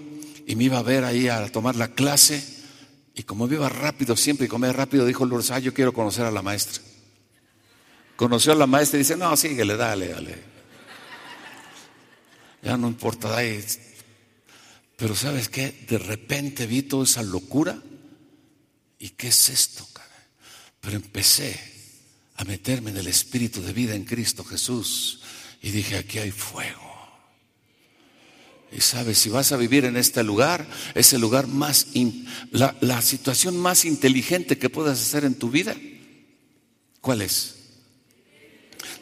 [0.46, 2.42] y me iba a ver ahí a tomar la clase.
[3.14, 6.24] Y como me iba rápido siempre y comía rápido, dijo Lourdes, ah, yo quiero conocer
[6.24, 6.82] a la maestra.
[8.16, 10.42] Conoció a la maestra y dice, no, síguele, dale, dale.
[12.62, 13.64] Ya no importa, dale.
[14.96, 15.84] Pero ¿sabes qué?
[15.88, 17.80] De repente vi toda esa locura.
[18.98, 19.86] ¿Y qué es esto?
[20.80, 21.71] Pero empecé
[22.42, 25.20] a meterme en el espíritu de vida en Cristo Jesús
[25.62, 26.80] y dije, aquí hay fuego.
[28.72, 31.86] Y sabes, si vas a vivir en este lugar, es el lugar más,
[32.50, 35.76] la, la situación más inteligente que puedas hacer en tu vida.
[37.00, 37.58] ¿Cuál es?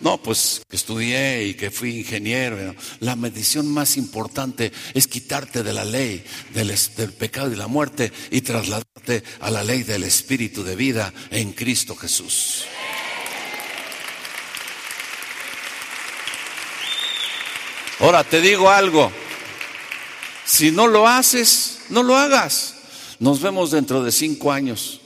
[0.00, 2.74] No, pues que estudié y que fui ingeniero.
[2.98, 6.22] La medición más importante es quitarte de la ley
[6.52, 11.14] del, del, pecado y la muerte y trasladarte a la ley del espíritu de vida
[11.30, 12.66] en Cristo Jesús.
[18.00, 19.12] Ahora te digo algo.
[20.44, 22.74] Si no lo haces, no lo hagas.
[23.18, 25.00] Nos vemos dentro de cinco años.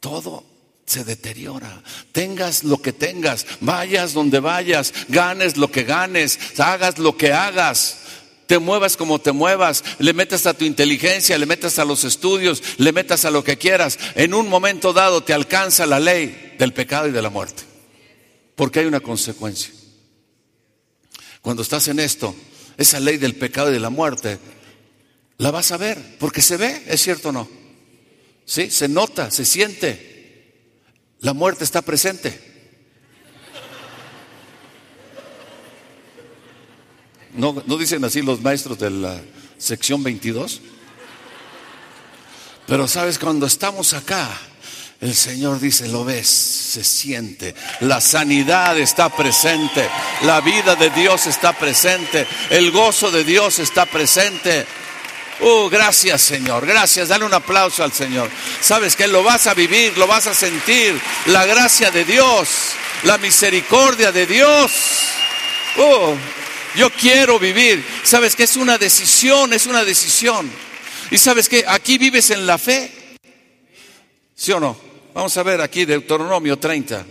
[0.00, 0.44] Todo
[0.84, 1.82] se deteriora.
[2.12, 7.98] Tengas lo que tengas, vayas donde vayas, ganes lo que ganes, hagas lo que hagas.
[8.46, 12.62] Te muevas como te muevas, le metas a tu inteligencia, le metas a los estudios,
[12.76, 13.98] le metas a lo que quieras.
[14.14, 17.62] En un momento dado te alcanza la ley del pecado y de la muerte.
[18.54, 19.72] Porque hay una consecuencia.
[21.44, 22.34] Cuando estás en esto,
[22.78, 24.38] esa ley del pecado y de la muerte,
[25.36, 27.46] la vas a ver, porque se ve, ¿es cierto o no?
[28.46, 30.54] Sí, se nota, se siente.
[31.20, 32.40] La muerte está presente.
[37.34, 39.20] ¿No, ¿No dicen así los maestros de la
[39.58, 40.62] sección 22?
[42.66, 44.30] Pero sabes, cuando estamos acá,
[45.04, 49.86] el Señor dice, lo ves, se siente, la sanidad está presente,
[50.22, 54.64] la vida de Dios está presente, el gozo de Dios está presente.
[55.42, 57.08] Oh, gracias Señor, gracias.
[57.08, 58.30] Dale un aplauso al Señor.
[58.62, 60.98] Sabes que lo vas a vivir, lo vas a sentir.
[61.26, 62.48] La gracia de Dios,
[63.02, 64.72] la misericordia de Dios.
[65.76, 66.14] Oh,
[66.76, 67.84] yo quiero vivir.
[68.04, 70.50] Sabes que es una decisión, es una decisión.
[71.10, 72.90] Y sabes que aquí vives en la fe.
[74.34, 74.83] ¿Sí o no?
[75.14, 77.06] Vamos a ver aquí Deuteronomio 30.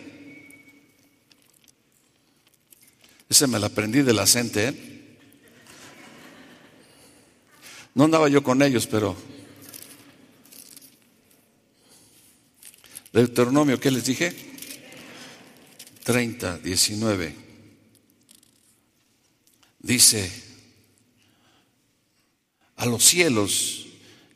[3.29, 5.17] Ese me lo aprendí de la gente, ¿eh?
[7.95, 9.15] No andaba yo con ellos, pero
[13.13, 14.35] Deuteronomio, ¿qué les dije?
[16.03, 17.35] 30, 19.
[19.79, 20.29] Dice,
[22.75, 23.87] a los cielos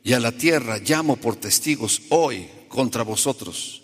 [0.02, 3.82] y a la tierra llamo por testigos hoy contra vosotros.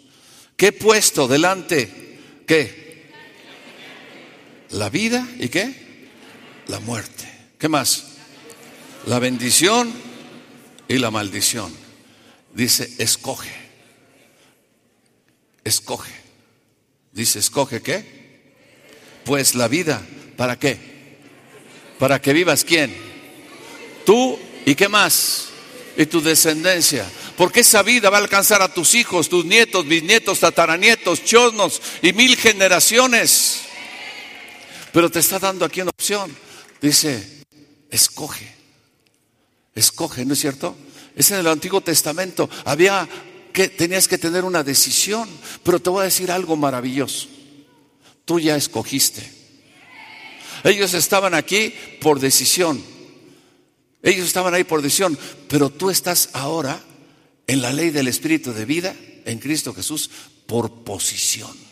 [0.56, 2.18] ¿Qué he puesto delante?
[2.46, 3.10] ¿Qué?
[4.70, 6.08] La vida y qué?
[6.68, 7.30] La muerte.
[7.58, 8.14] ¿Qué más?
[9.06, 9.92] la bendición
[10.88, 11.72] y la maldición.
[12.54, 13.52] Dice, escoge.
[15.64, 16.12] Escoge.
[17.12, 18.52] Dice, escoge qué?
[19.24, 20.02] Pues la vida,
[20.36, 20.78] ¿para qué?
[21.98, 22.94] Para que vivas quién?
[24.04, 25.48] Tú y qué más?
[25.96, 27.06] Y tu descendencia.
[27.36, 32.12] Porque esa vida va a alcanzar a tus hijos, tus nietos, bisnietos, tataranietos, chosnos y
[32.12, 33.62] mil generaciones.
[34.92, 36.34] Pero te está dando aquí una opción.
[36.80, 37.42] Dice,
[37.90, 38.54] escoge.
[39.74, 40.76] Escoge, ¿no es cierto?
[41.16, 42.48] Es en el Antiguo Testamento.
[42.64, 43.08] Había
[43.52, 45.28] que, tenías que tener una decisión.
[45.64, 47.26] Pero te voy a decir algo maravilloso.
[48.24, 49.28] Tú ya escogiste.
[50.62, 52.80] Ellos estaban aquí por decisión.
[54.00, 55.18] Ellos estaban ahí por decisión.
[55.48, 56.80] Pero tú estás ahora
[57.46, 60.10] en la ley del Espíritu de vida en Cristo Jesús
[60.46, 61.64] por posición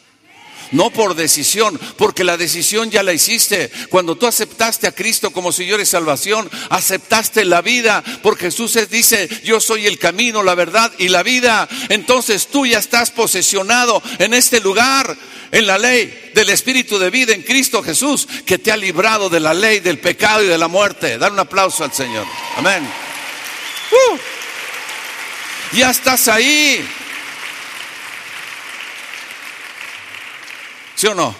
[0.72, 3.70] no por decisión, porque la decisión ya la hiciste.
[3.88, 9.28] Cuando tú aceptaste a Cristo como Señor y salvación, aceptaste la vida, porque Jesús dice,
[9.44, 11.68] yo soy el camino, la verdad y la vida.
[11.88, 15.16] Entonces tú ya estás posesionado en este lugar,
[15.52, 19.40] en la ley del Espíritu de vida en Cristo Jesús, que te ha librado de
[19.40, 21.18] la ley del pecado y de la muerte.
[21.18, 22.26] Dar un aplauso al Señor.
[22.56, 22.82] Amén.
[23.92, 24.31] Uh.
[25.74, 26.84] Ya estás ahí.
[30.94, 31.34] ¿Sí o no?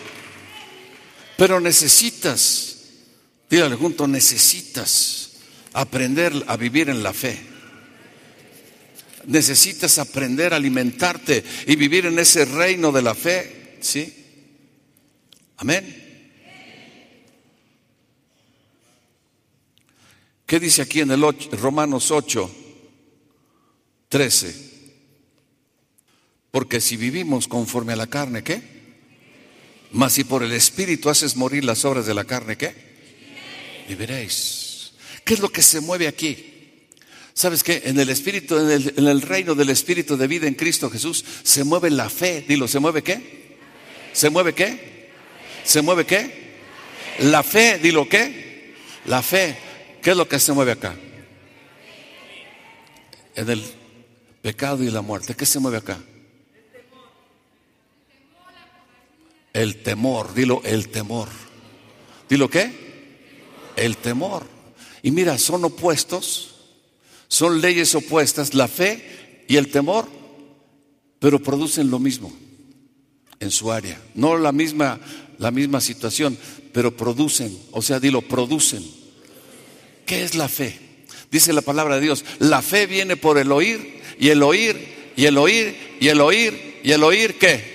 [1.37, 2.77] Pero necesitas,
[3.49, 5.31] dígale junto, necesitas
[5.73, 7.49] aprender a vivir en la fe.
[9.25, 13.79] necesitas aprender a alimentarte y vivir en ese reino de la fe.
[13.81, 14.13] ¿Sí?
[15.59, 16.03] Amén.
[20.45, 22.62] ¿Qué dice aquí en el Romanos 8,
[24.13, 24.55] 13?
[26.51, 28.61] Porque si vivimos conforme a la carne, ¿qué?
[29.91, 32.75] Mas si por el Espíritu haces morir las obras de la carne, ¿qué?
[33.89, 34.93] Viviréis.
[35.25, 36.91] ¿Qué es lo que se mueve aquí?
[37.33, 37.85] ¿Sabes qué?
[37.87, 41.25] En el Espíritu, en el, en el reino del Espíritu de vida en Cristo Jesús,
[41.43, 42.45] se mueve la fe.
[42.47, 43.57] Dilo, ¿se mueve qué?
[44.13, 45.09] ¿Se mueve qué?
[45.65, 46.53] ¿Se mueve qué?
[47.21, 48.75] La fe, dilo qué?
[49.07, 49.57] La fe.
[50.03, 50.95] ¿Qué es lo que se mueve acá?
[53.35, 53.82] En el
[54.43, 55.35] pecado y la muerte.
[55.35, 55.99] ¿Qué se mueve acá?
[59.53, 61.29] El temor, dilo, el temor.
[62.29, 62.73] ¿Dilo qué?
[63.77, 64.47] El temor.
[65.03, 66.55] Y mira, son opuestos,
[67.29, 70.09] son leyes opuestas, la fe y el temor,
[71.19, 72.33] pero producen lo mismo
[73.41, 74.01] en su área.
[74.15, 74.99] No la misma,
[75.39, 76.39] la misma situación,
[76.73, 78.85] pero producen, o sea, dilo, producen.
[80.07, 80.79] ¿Qué es la fe?
[81.31, 85.27] Dice la palabra de Dios, la fe viene por el oír y el oír y
[85.27, 87.73] el oír y el oír y el oír, ¿qué?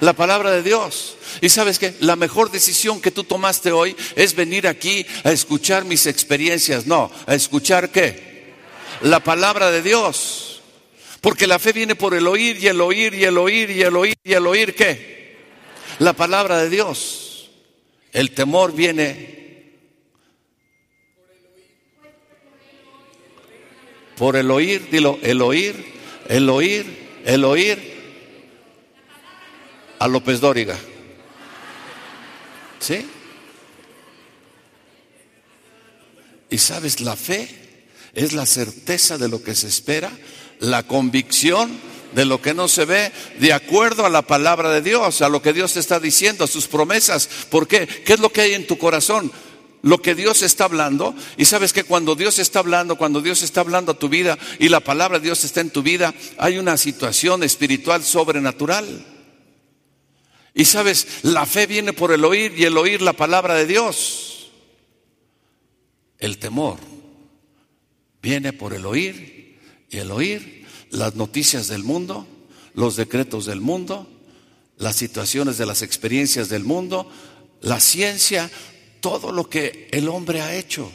[0.00, 1.16] la palabra de Dios.
[1.40, 5.86] Y sabes que la mejor decisión que tú tomaste hoy es venir aquí a escuchar
[5.86, 6.86] mis experiencias.
[6.86, 8.52] No, a escuchar qué?
[9.00, 10.60] La palabra de Dios.
[11.22, 13.96] Porque la fe viene por el oír y el oír y el oír y el
[13.96, 15.38] oír y el oír qué?
[15.98, 17.48] La palabra de Dios.
[18.12, 19.37] El temor viene
[24.18, 25.94] por el oír, dilo, el oír,
[26.28, 27.78] el oír, el oír
[30.00, 30.76] a López Dóriga.
[32.80, 33.06] ¿Sí?
[36.50, 37.48] Y sabes, la fe
[38.14, 40.10] es la certeza de lo que se espera,
[40.58, 41.70] la convicción
[42.12, 45.42] de lo que no se ve, de acuerdo a la palabra de Dios, a lo
[45.42, 47.28] que Dios te está diciendo, a sus promesas.
[47.50, 47.86] ¿Por qué?
[47.86, 49.30] ¿Qué es lo que hay en tu corazón?
[49.82, 51.14] Lo que Dios está hablando.
[51.36, 54.68] Y sabes que cuando Dios está hablando, cuando Dios está hablando a tu vida y
[54.68, 59.06] la palabra de Dios está en tu vida, hay una situación espiritual sobrenatural.
[60.54, 64.50] Y sabes, la fe viene por el oír y el oír la palabra de Dios.
[66.18, 66.78] El temor
[68.20, 72.26] viene por el oír y el oír las noticias del mundo,
[72.74, 74.08] los decretos del mundo,
[74.76, 77.10] las situaciones de las experiencias del mundo,
[77.60, 78.50] la ciencia,
[79.00, 80.90] todo lo que el hombre ha hecho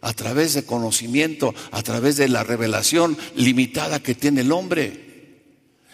[0.00, 5.40] a través de conocimiento, a través de la revelación limitada que tiene el hombre.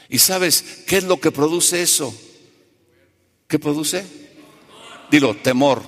[0.08, 2.12] ¿Y sabes qué es lo que produce eso?
[3.46, 4.04] ¿Qué produce?
[5.10, 5.82] Dilo, temor.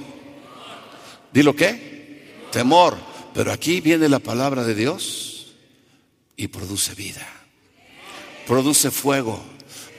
[1.33, 2.47] ¿Dilo qué?
[2.53, 2.97] Temor.
[3.35, 5.55] Pero aquí viene la palabra de Dios
[6.37, 7.27] y produce vida.
[8.47, 9.43] Produce fuego,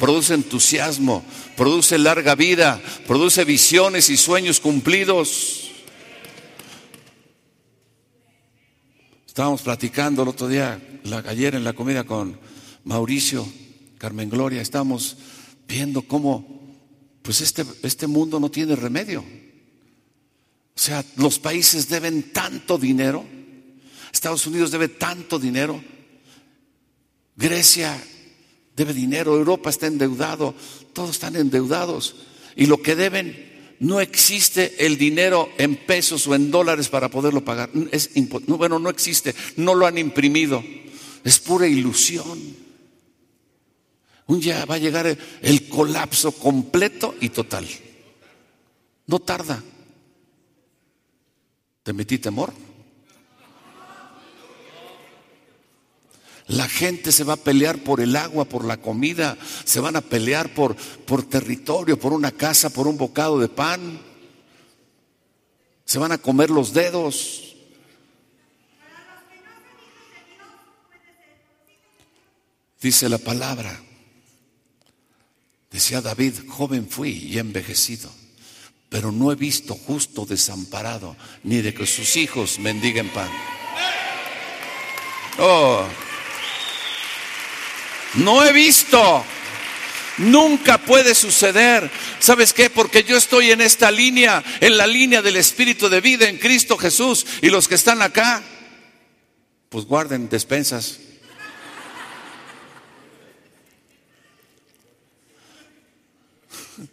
[0.04, 1.24] produce entusiasmo,
[1.56, 5.72] produce larga vida, produce visiones y sueños cumplidos.
[9.26, 10.78] Estábamos platicando el otro día,
[11.26, 12.38] ayer en la comida con
[12.84, 13.48] Mauricio,
[13.98, 15.16] Carmen Gloria, estábamos
[15.70, 16.76] viendo cómo
[17.22, 19.22] pues este, este mundo no tiene remedio.
[19.22, 23.24] O sea, los países deben tanto dinero,
[24.12, 25.82] Estados Unidos debe tanto dinero,
[27.38, 27.98] Grecia
[28.76, 30.56] debe dinero, Europa está endeudado,
[30.94, 32.16] todos están endeudados.
[32.56, 37.44] Y lo que deben, no existe el dinero en pesos o en dólares para poderlo
[37.44, 37.70] pagar.
[37.92, 38.12] Es,
[38.48, 40.64] bueno, no existe, no lo han imprimido,
[41.24, 42.64] es pura ilusión.
[44.26, 45.06] Un día va a llegar
[45.42, 47.68] el, colapso completo y total.
[49.08, 49.62] No tarda.
[51.84, 52.54] ¿Te metí temor?
[56.48, 60.02] La gente se va a pelear por el agua, por la comida, se van a
[60.02, 64.02] pelear por, por territorio, por una casa, por un bocado de pan.
[65.86, 67.56] Se van a comer los dedos.
[72.82, 73.82] Dice la palabra.
[75.72, 78.12] Decía David, joven fui y envejecido,
[78.90, 83.30] pero no he visto justo desamparado, ni de que sus hijos mendiguen pan.
[85.40, 85.84] Oh,
[88.16, 89.24] no he visto.
[90.18, 91.90] Nunca puede suceder.
[92.20, 92.70] ¿Sabes qué?
[92.70, 96.78] Porque yo estoy en esta línea, en la línea del Espíritu de vida en Cristo
[96.78, 97.26] Jesús.
[97.42, 98.44] Y los que están acá,
[99.70, 101.00] pues guarden despensas.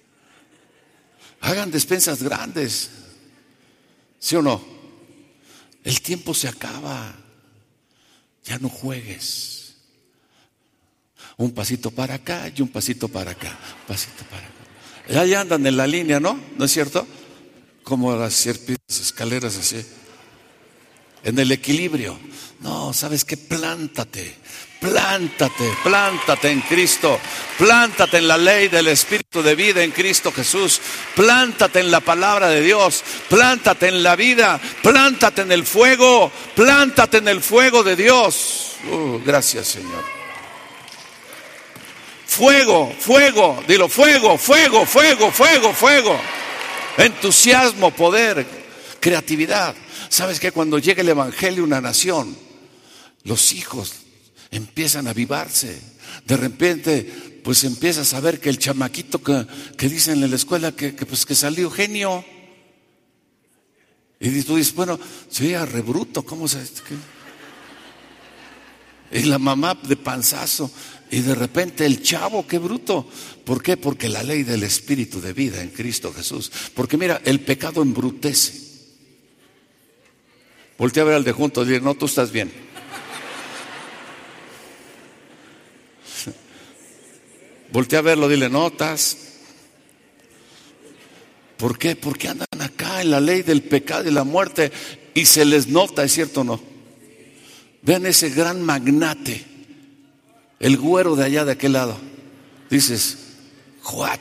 [1.40, 2.90] Hagan despensas grandes.
[4.18, 4.64] ¿Sí o no?
[5.84, 7.14] El tiempo se acaba.
[8.44, 9.59] Ya no juegues.
[11.40, 13.58] Un pasito para acá y un pasito para acá.
[13.88, 15.24] pasito para acá.
[15.24, 16.38] Ya andan en la línea, ¿no?
[16.58, 17.06] ¿No es cierto?
[17.82, 19.82] Como las serpientes, escaleras así.
[21.24, 22.18] En el equilibrio.
[22.60, 23.38] No, ¿sabes qué?
[23.38, 24.36] Plántate.
[24.82, 27.18] Plántate, plántate en Cristo,
[27.58, 30.80] plántate en la ley del Espíritu de vida en Cristo Jesús,
[31.14, 37.18] plántate en la palabra de Dios, plántate en la vida, plántate en el fuego, plántate
[37.18, 38.76] en el fuego de Dios.
[38.90, 40.19] Uh, gracias Señor.
[42.30, 46.16] Fuego, fuego, dilo, fuego, fuego, fuego, fuego, fuego.
[46.96, 48.46] Entusiasmo, poder,
[49.00, 49.74] creatividad.
[50.08, 52.38] ¿Sabes que cuando llega el Evangelio a una nación,
[53.24, 53.94] los hijos
[54.52, 55.76] empiezan a avivarse.
[56.24, 59.44] De repente, pues empiezas a ver que el chamaquito que,
[59.76, 62.24] que dicen en la escuela que, pues, que salió genio.
[64.20, 66.60] Y tú dices, bueno, sería rebruto, ¿cómo se.?
[69.10, 70.70] Y la mamá de panzazo.
[71.10, 73.08] Y de repente el chavo, qué bruto.
[73.44, 73.76] ¿Por qué?
[73.76, 76.50] Porque la ley del espíritu de vida en Cristo Jesús.
[76.74, 78.70] Porque mira, el pecado embrutece.
[80.78, 82.50] Voltea a ver al de junto y dile, no, tú estás bien.
[87.72, 89.16] Voltea a verlo, dile, notas.
[91.56, 91.96] ¿Por qué?
[91.96, 94.72] Porque andan acá en la ley del pecado y la muerte
[95.12, 96.69] y se les nota, ¿es cierto o no?
[97.82, 99.44] Vean ese gran magnate,
[100.58, 101.98] el güero de allá de aquel lado.
[102.68, 103.18] Dices,
[103.92, 104.20] what?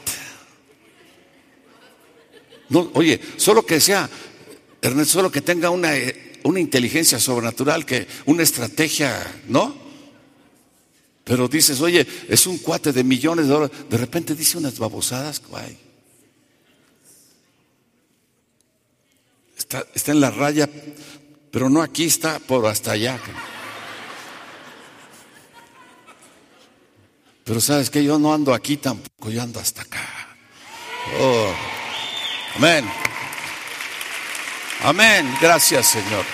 [2.69, 4.09] No, oye, solo que sea,
[4.81, 5.91] Ernesto, solo que tenga una,
[6.43, 9.89] una inteligencia sobrenatural, que una estrategia, ¿no?
[11.29, 13.77] Pero dices, oye, es un cuate de millones de dólares.
[13.87, 15.39] De repente dice unas babosadas.
[19.55, 20.67] Está, está en la raya,
[21.51, 23.19] pero no aquí, está por hasta allá.
[27.43, 30.05] Pero sabes que yo no ando aquí tampoco, yo ando hasta acá.
[31.19, 31.51] Oh,
[32.55, 32.85] amén.
[34.83, 35.35] Amén.
[35.41, 36.25] Gracias, Señor.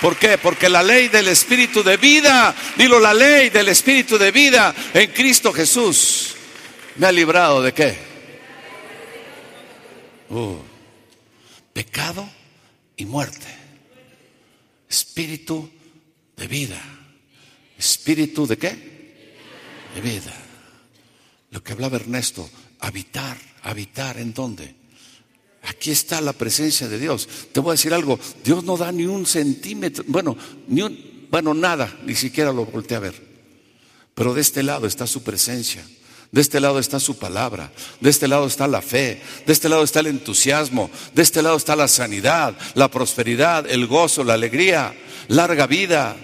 [0.00, 0.38] ¿Por qué?
[0.38, 5.12] Porque la ley del Espíritu de vida, dilo la ley del Espíritu de vida en
[5.12, 6.34] Cristo Jesús,
[6.96, 7.98] me ha librado de qué?
[10.30, 10.56] Uh,
[11.72, 12.28] pecado
[12.96, 13.59] y muerte.
[14.90, 15.70] Espíritu
[16.36, 16.82] de vida.
[17.78, 18.70] Espíritu de qué?
[19.94, 20.34] De vida.
[21.50, 24.74] Lo que hablaba Ernesto, habitar, habitar en dónde?
[25.62, 27.28] Aquí está la presencia de Dios.
[27.52, 30.36] Te voy a decir algo, Dios no da ni un centímetro, bueno,
[30.68, 33.30] ni un, bueno, nada, ni siquiera lo volteé a ver.
[34.14, 35.84] Pero de este lado está su presencia.
[36.32, 39.82] De este lado está su palabra, de este lado está la fe, de este lado
[39.82, 44.94] está el entusiasmo, de este lado está la sanidad, la prosperidad, el gozo, la alegría,
[45.26, 46.16] larga vida,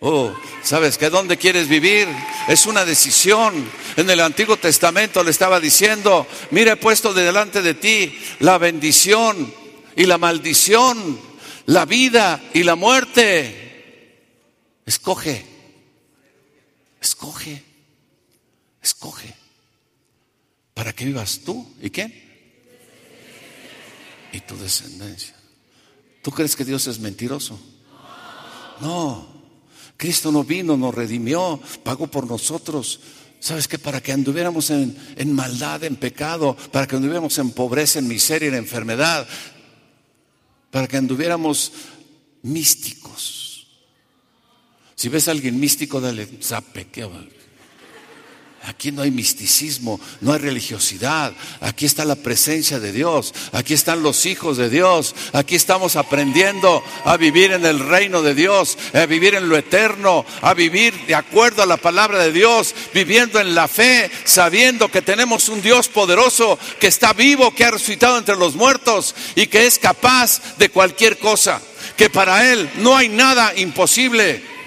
[0.00, 0.32] Oh,
[0.62, 2.06] ¿sabes que dónde quieres vivir?
[2.46, 3.68] Es una decisión.
[3.96, 9.52] En el Antiguo Testamento le estaba diciendo, mira, he puesto delante de ti la bendición
[9.96, 11.18] y la maldición,
[11.66, 14.14] la vida y la muerte.
[14.86, 15.44] Escoge,
[17.00, 17.64] escoge,
[18.88, 19.34] escoge.
[20.74, 22.12] Para que vivas tú y quién?
[24.32, 25.34] Y tu descendencia.
[26.22, 27.58] ¿Tú crees que Dios es mentiroso?
[28.80, 29.38] No.
[29.96, 33.00] Cristo no vino, nos redimió, pagó por nosotros.
[33.40, 33.78] ¿Sabes qué?
[33.78, 38.48] Para que anduviéramos en, en, maldad, en pecado, para que anduviéramos en pobreza, en miseria,
[38.48, 39.26] en enfermedad,
[40.70, 41.72] para que anduviéramos
[42.42, 43.66] místicos.
[44.94, 47.04] Si ves a alguien místico, dale zape, ¿qué
[48.64, 51.32] Aquí no hay misticismo, no hay religiosidad.
[51.60, 53.32] Aquí está la presencia de Dios.
[53.52, 55.14] Aquí están los hijos de Dios.
[55.32, 60.26] Aquí estamos aprendiendo a vivir en el reino de Dios, a vivir en lo eterno,
[60.42, 65.02] a vivir de acuerdo a la palabra de Dios, viviendo en la fe, sabiendo que
[65.02, 69.66] tenemos un Dios poderoso que está vivo, que ha resucitado entre los muertos y que
[69.66, 71.62] es capaz de cualquier cosa.
[71.96, 74.57] Que para Él no hay nada imposible.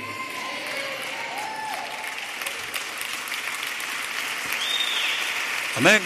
[5.82, 6.00] Amén.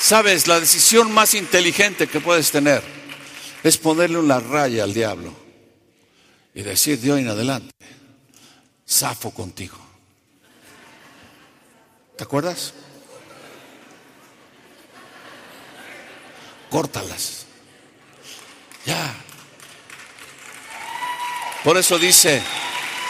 [0.00, 2.82] Sabes, la decisión más inteligente que puedes tener
[3.62, 5.32] es ponerle una raya al diablo
[6.52, 7.70] y decir de hoy en adelante,
[8.84, 9.78] zafo contigo.
[12.16, 12.74] ¿Te acuerdas?
[16.68, 17.46] Córtalas.
[18.84, 19.14] Ya.
[21.62, 22.42] Por eso dice,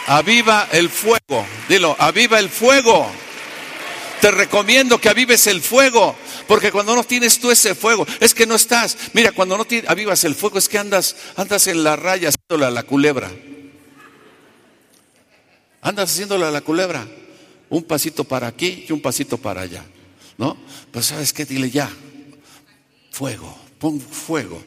[0.05, 1.43] aviva el fuego.
[1.67, 3.11] Dilo, aviva el fuego
[4.21, 6.15] te recomiendo que avives el fuego,
[6.47, 8.95] porque cuando no tienes tú ese fuego, es que no estás.
[9.13, 12.71] Mira, cuando no avivas el fuego, es que andas, andas en la raya haciéndole a
[12.71, 13.31] la culebra.
[15.81, 17.07] Andas haciéndole a la culebra.
[17.69, 19.83] Un pasito para aquí y un pasito para allá.
[20.37, 20.55] ¿No?
[20.91, 21.89] Pues sabes qué, dile ya.
[23.11, 24.61] Fuego, pon fuego.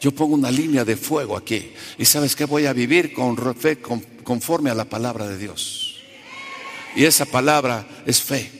[0.00, 1.72] Yo pongo una línea de fuego aquí.
[1.98, 3.36] Y sabes que voy a vivir con
[4.24, 5.85] conforme a la palabra de Dios.
[6.96, 8.50] Y esa palabra es fe.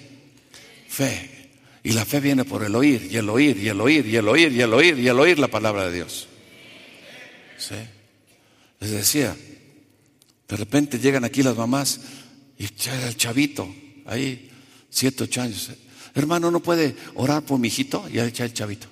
[0.88, 1.50] Fe.
[1.82, 4.28] Y la fe viene por el oír, y el oír, y el oír, y el
[4.28, 6.28] oír, y el oír, y el oír la palabra de Dios.
[7.58, 7.76] ¿Sí?
[8.80, 9.36] Les decía,
[10.48, 12.00] de repente llegan aquí las mamás
[12.58, 13.72] y el chavito,
[14.04, 14.50] ahí,
[14.90, 15.70] siete, ocho años.
[16.14, 18.08] Hermano, ¿no puede orar por mi hijito?
[18.12, 18.86] Y echa el chavito.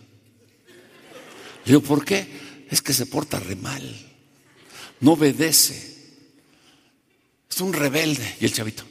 [1.64, 2.26] Le digo, ¿por qué?
[2.70, 3.82] Es que se porta re mal.
[5.00, 5.96] No obedece.
[7.50, 8.36] Es un rebelde.
[8.40, 8.84] Y el chavito.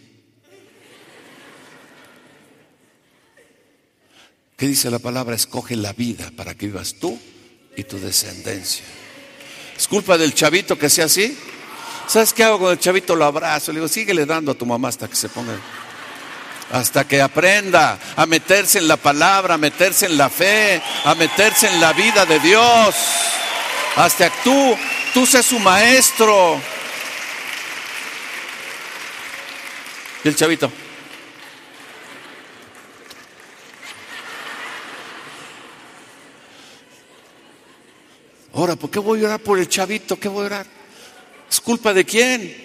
[4.57, 5.35] ¿Qué dice la palabra?
[5.35, 7.19] Escoge la vida para que vivas tú
[7.75, 8.85] y tu descendencia.
[9.75, 11.37] ¿Es culpa del chavito que sea así?
[12.07, 13.15] ¿Sabes qué hago con el chavito?
[13.15, 13.71] Lo abrazo.
[13.71, 15.53] Le digo, síguele dando a tu mamá hasta que se ponga.
[16.71, 21.67] Hasta que aprenda a meterse en la palabra, a meterse en la fe, a meterse
[21.67, 22.95] en la vida de Dios.
[23.95, 24.77] Hasta que tú,
[25.13, 26.59] tú seas su maestro.
[30.23, 30.71] Y el chavito.
[38.53, 40.19] Ahora, ¿por qué voy a orar por el chavito?
[40.19, 40.65] ¿Qué voy a orar?
[41.49, 42.63] ¿Es culpa de quién?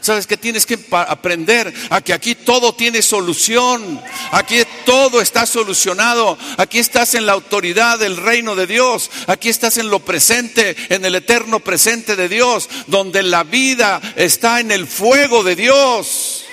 [0.00, 1.72] ¿Sabes que tienes que aprender?
[1.90, 4.00] A que aquí todo tiene solución.
[4.30, 6.38] Aquí todo está solucionado.
[6.56, 9.10] Aquí estás en la autoridad del reino de Dios.
[9.26, 14.60] Aquí estás en lo presente, en el eterno presente de Dios, donde la vida está
[14.60, 16.44] en el fuego de Dios.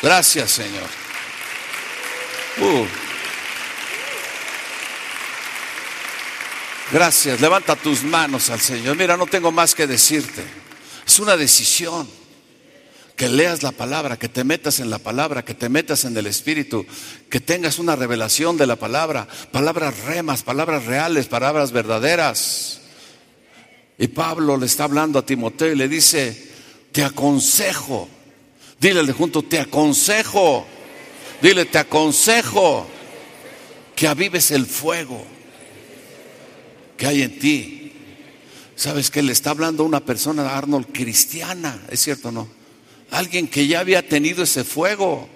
[0.00, 0.88] Gracias, Señor.
[2.58, 3.09] Uh.
[6.92, 7.40] Gracias.
[7.40, 8.96] Levanta tus manos al Señor.
[8.96, 10.42] Mira, no tengo más que decirte.
[11.06, 12.08] Es una decisión.
[13.14, 16.26] Que leas la palabra, que te metas en la palabra, que te metas en el
[16.26, 16.86] Espíritu,
[17.28, 22.80] que tengas una revelación de la palabra, palabras remas, palabras reales, palabras verdaderas.
[23.98, 26.50] Y Pablo le está hablando a Timoteo y le dice,
[26.92, 28.08] te aconsejo,
[28.80, 30.66] dile de junto, te aconsejo,
[31.42, 32.86] dile, te aconsejo
[33.94, 35.26] que avives el fuego
[37.00, 37.92] que hay en ti.
[38.76, 41.80] ¿Sabes que le está hablando una persona, Arnold, cristiana?
[41.90, 42.48] ¿Es cierto o no?
[43.10, 45.26] Alguien que ya había tenido ese fuego.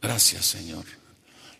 [0.00, 0.84] Gracias, Señor.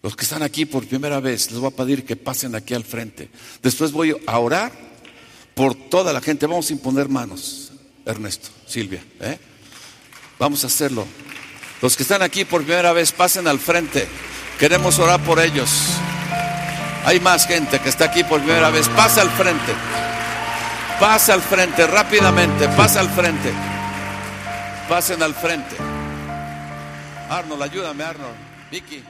[0.04, 2.84] Los que están aquí por primera vez, les voy a pedir que pasen aquí al
[2.84, 3.28] frente.
[3.60, 4.70] Después voy a orar
[5.56, 6.46] por toda la gente.
[6.46, 7.72] Vamos a imponer manos,
[8.06, 9.02] Ernesto, Silvia.
[9.20, 9.36] ¿eh?
[10.38, 11.04] Vamos a hacerlo.
[11.82, 14.06] Los que están aquí por primera vez, pasen al frente.
[14.60, 15.98] Queremos orar por ellos.
[17.08, 18.86] Hay más gente que está aquí por primera vez.
[18.90, 19.72] Pasa al frente.
[21.00, 22.68] Pasa al frente rápidamente.
[22.76, 23.50] Pasa al frente.
[24.90, 25.74] Pasen al frente.
[27.30, 28.36] Arnold, ayúdame, Arnold.
[28.70, 29.02] Vicky.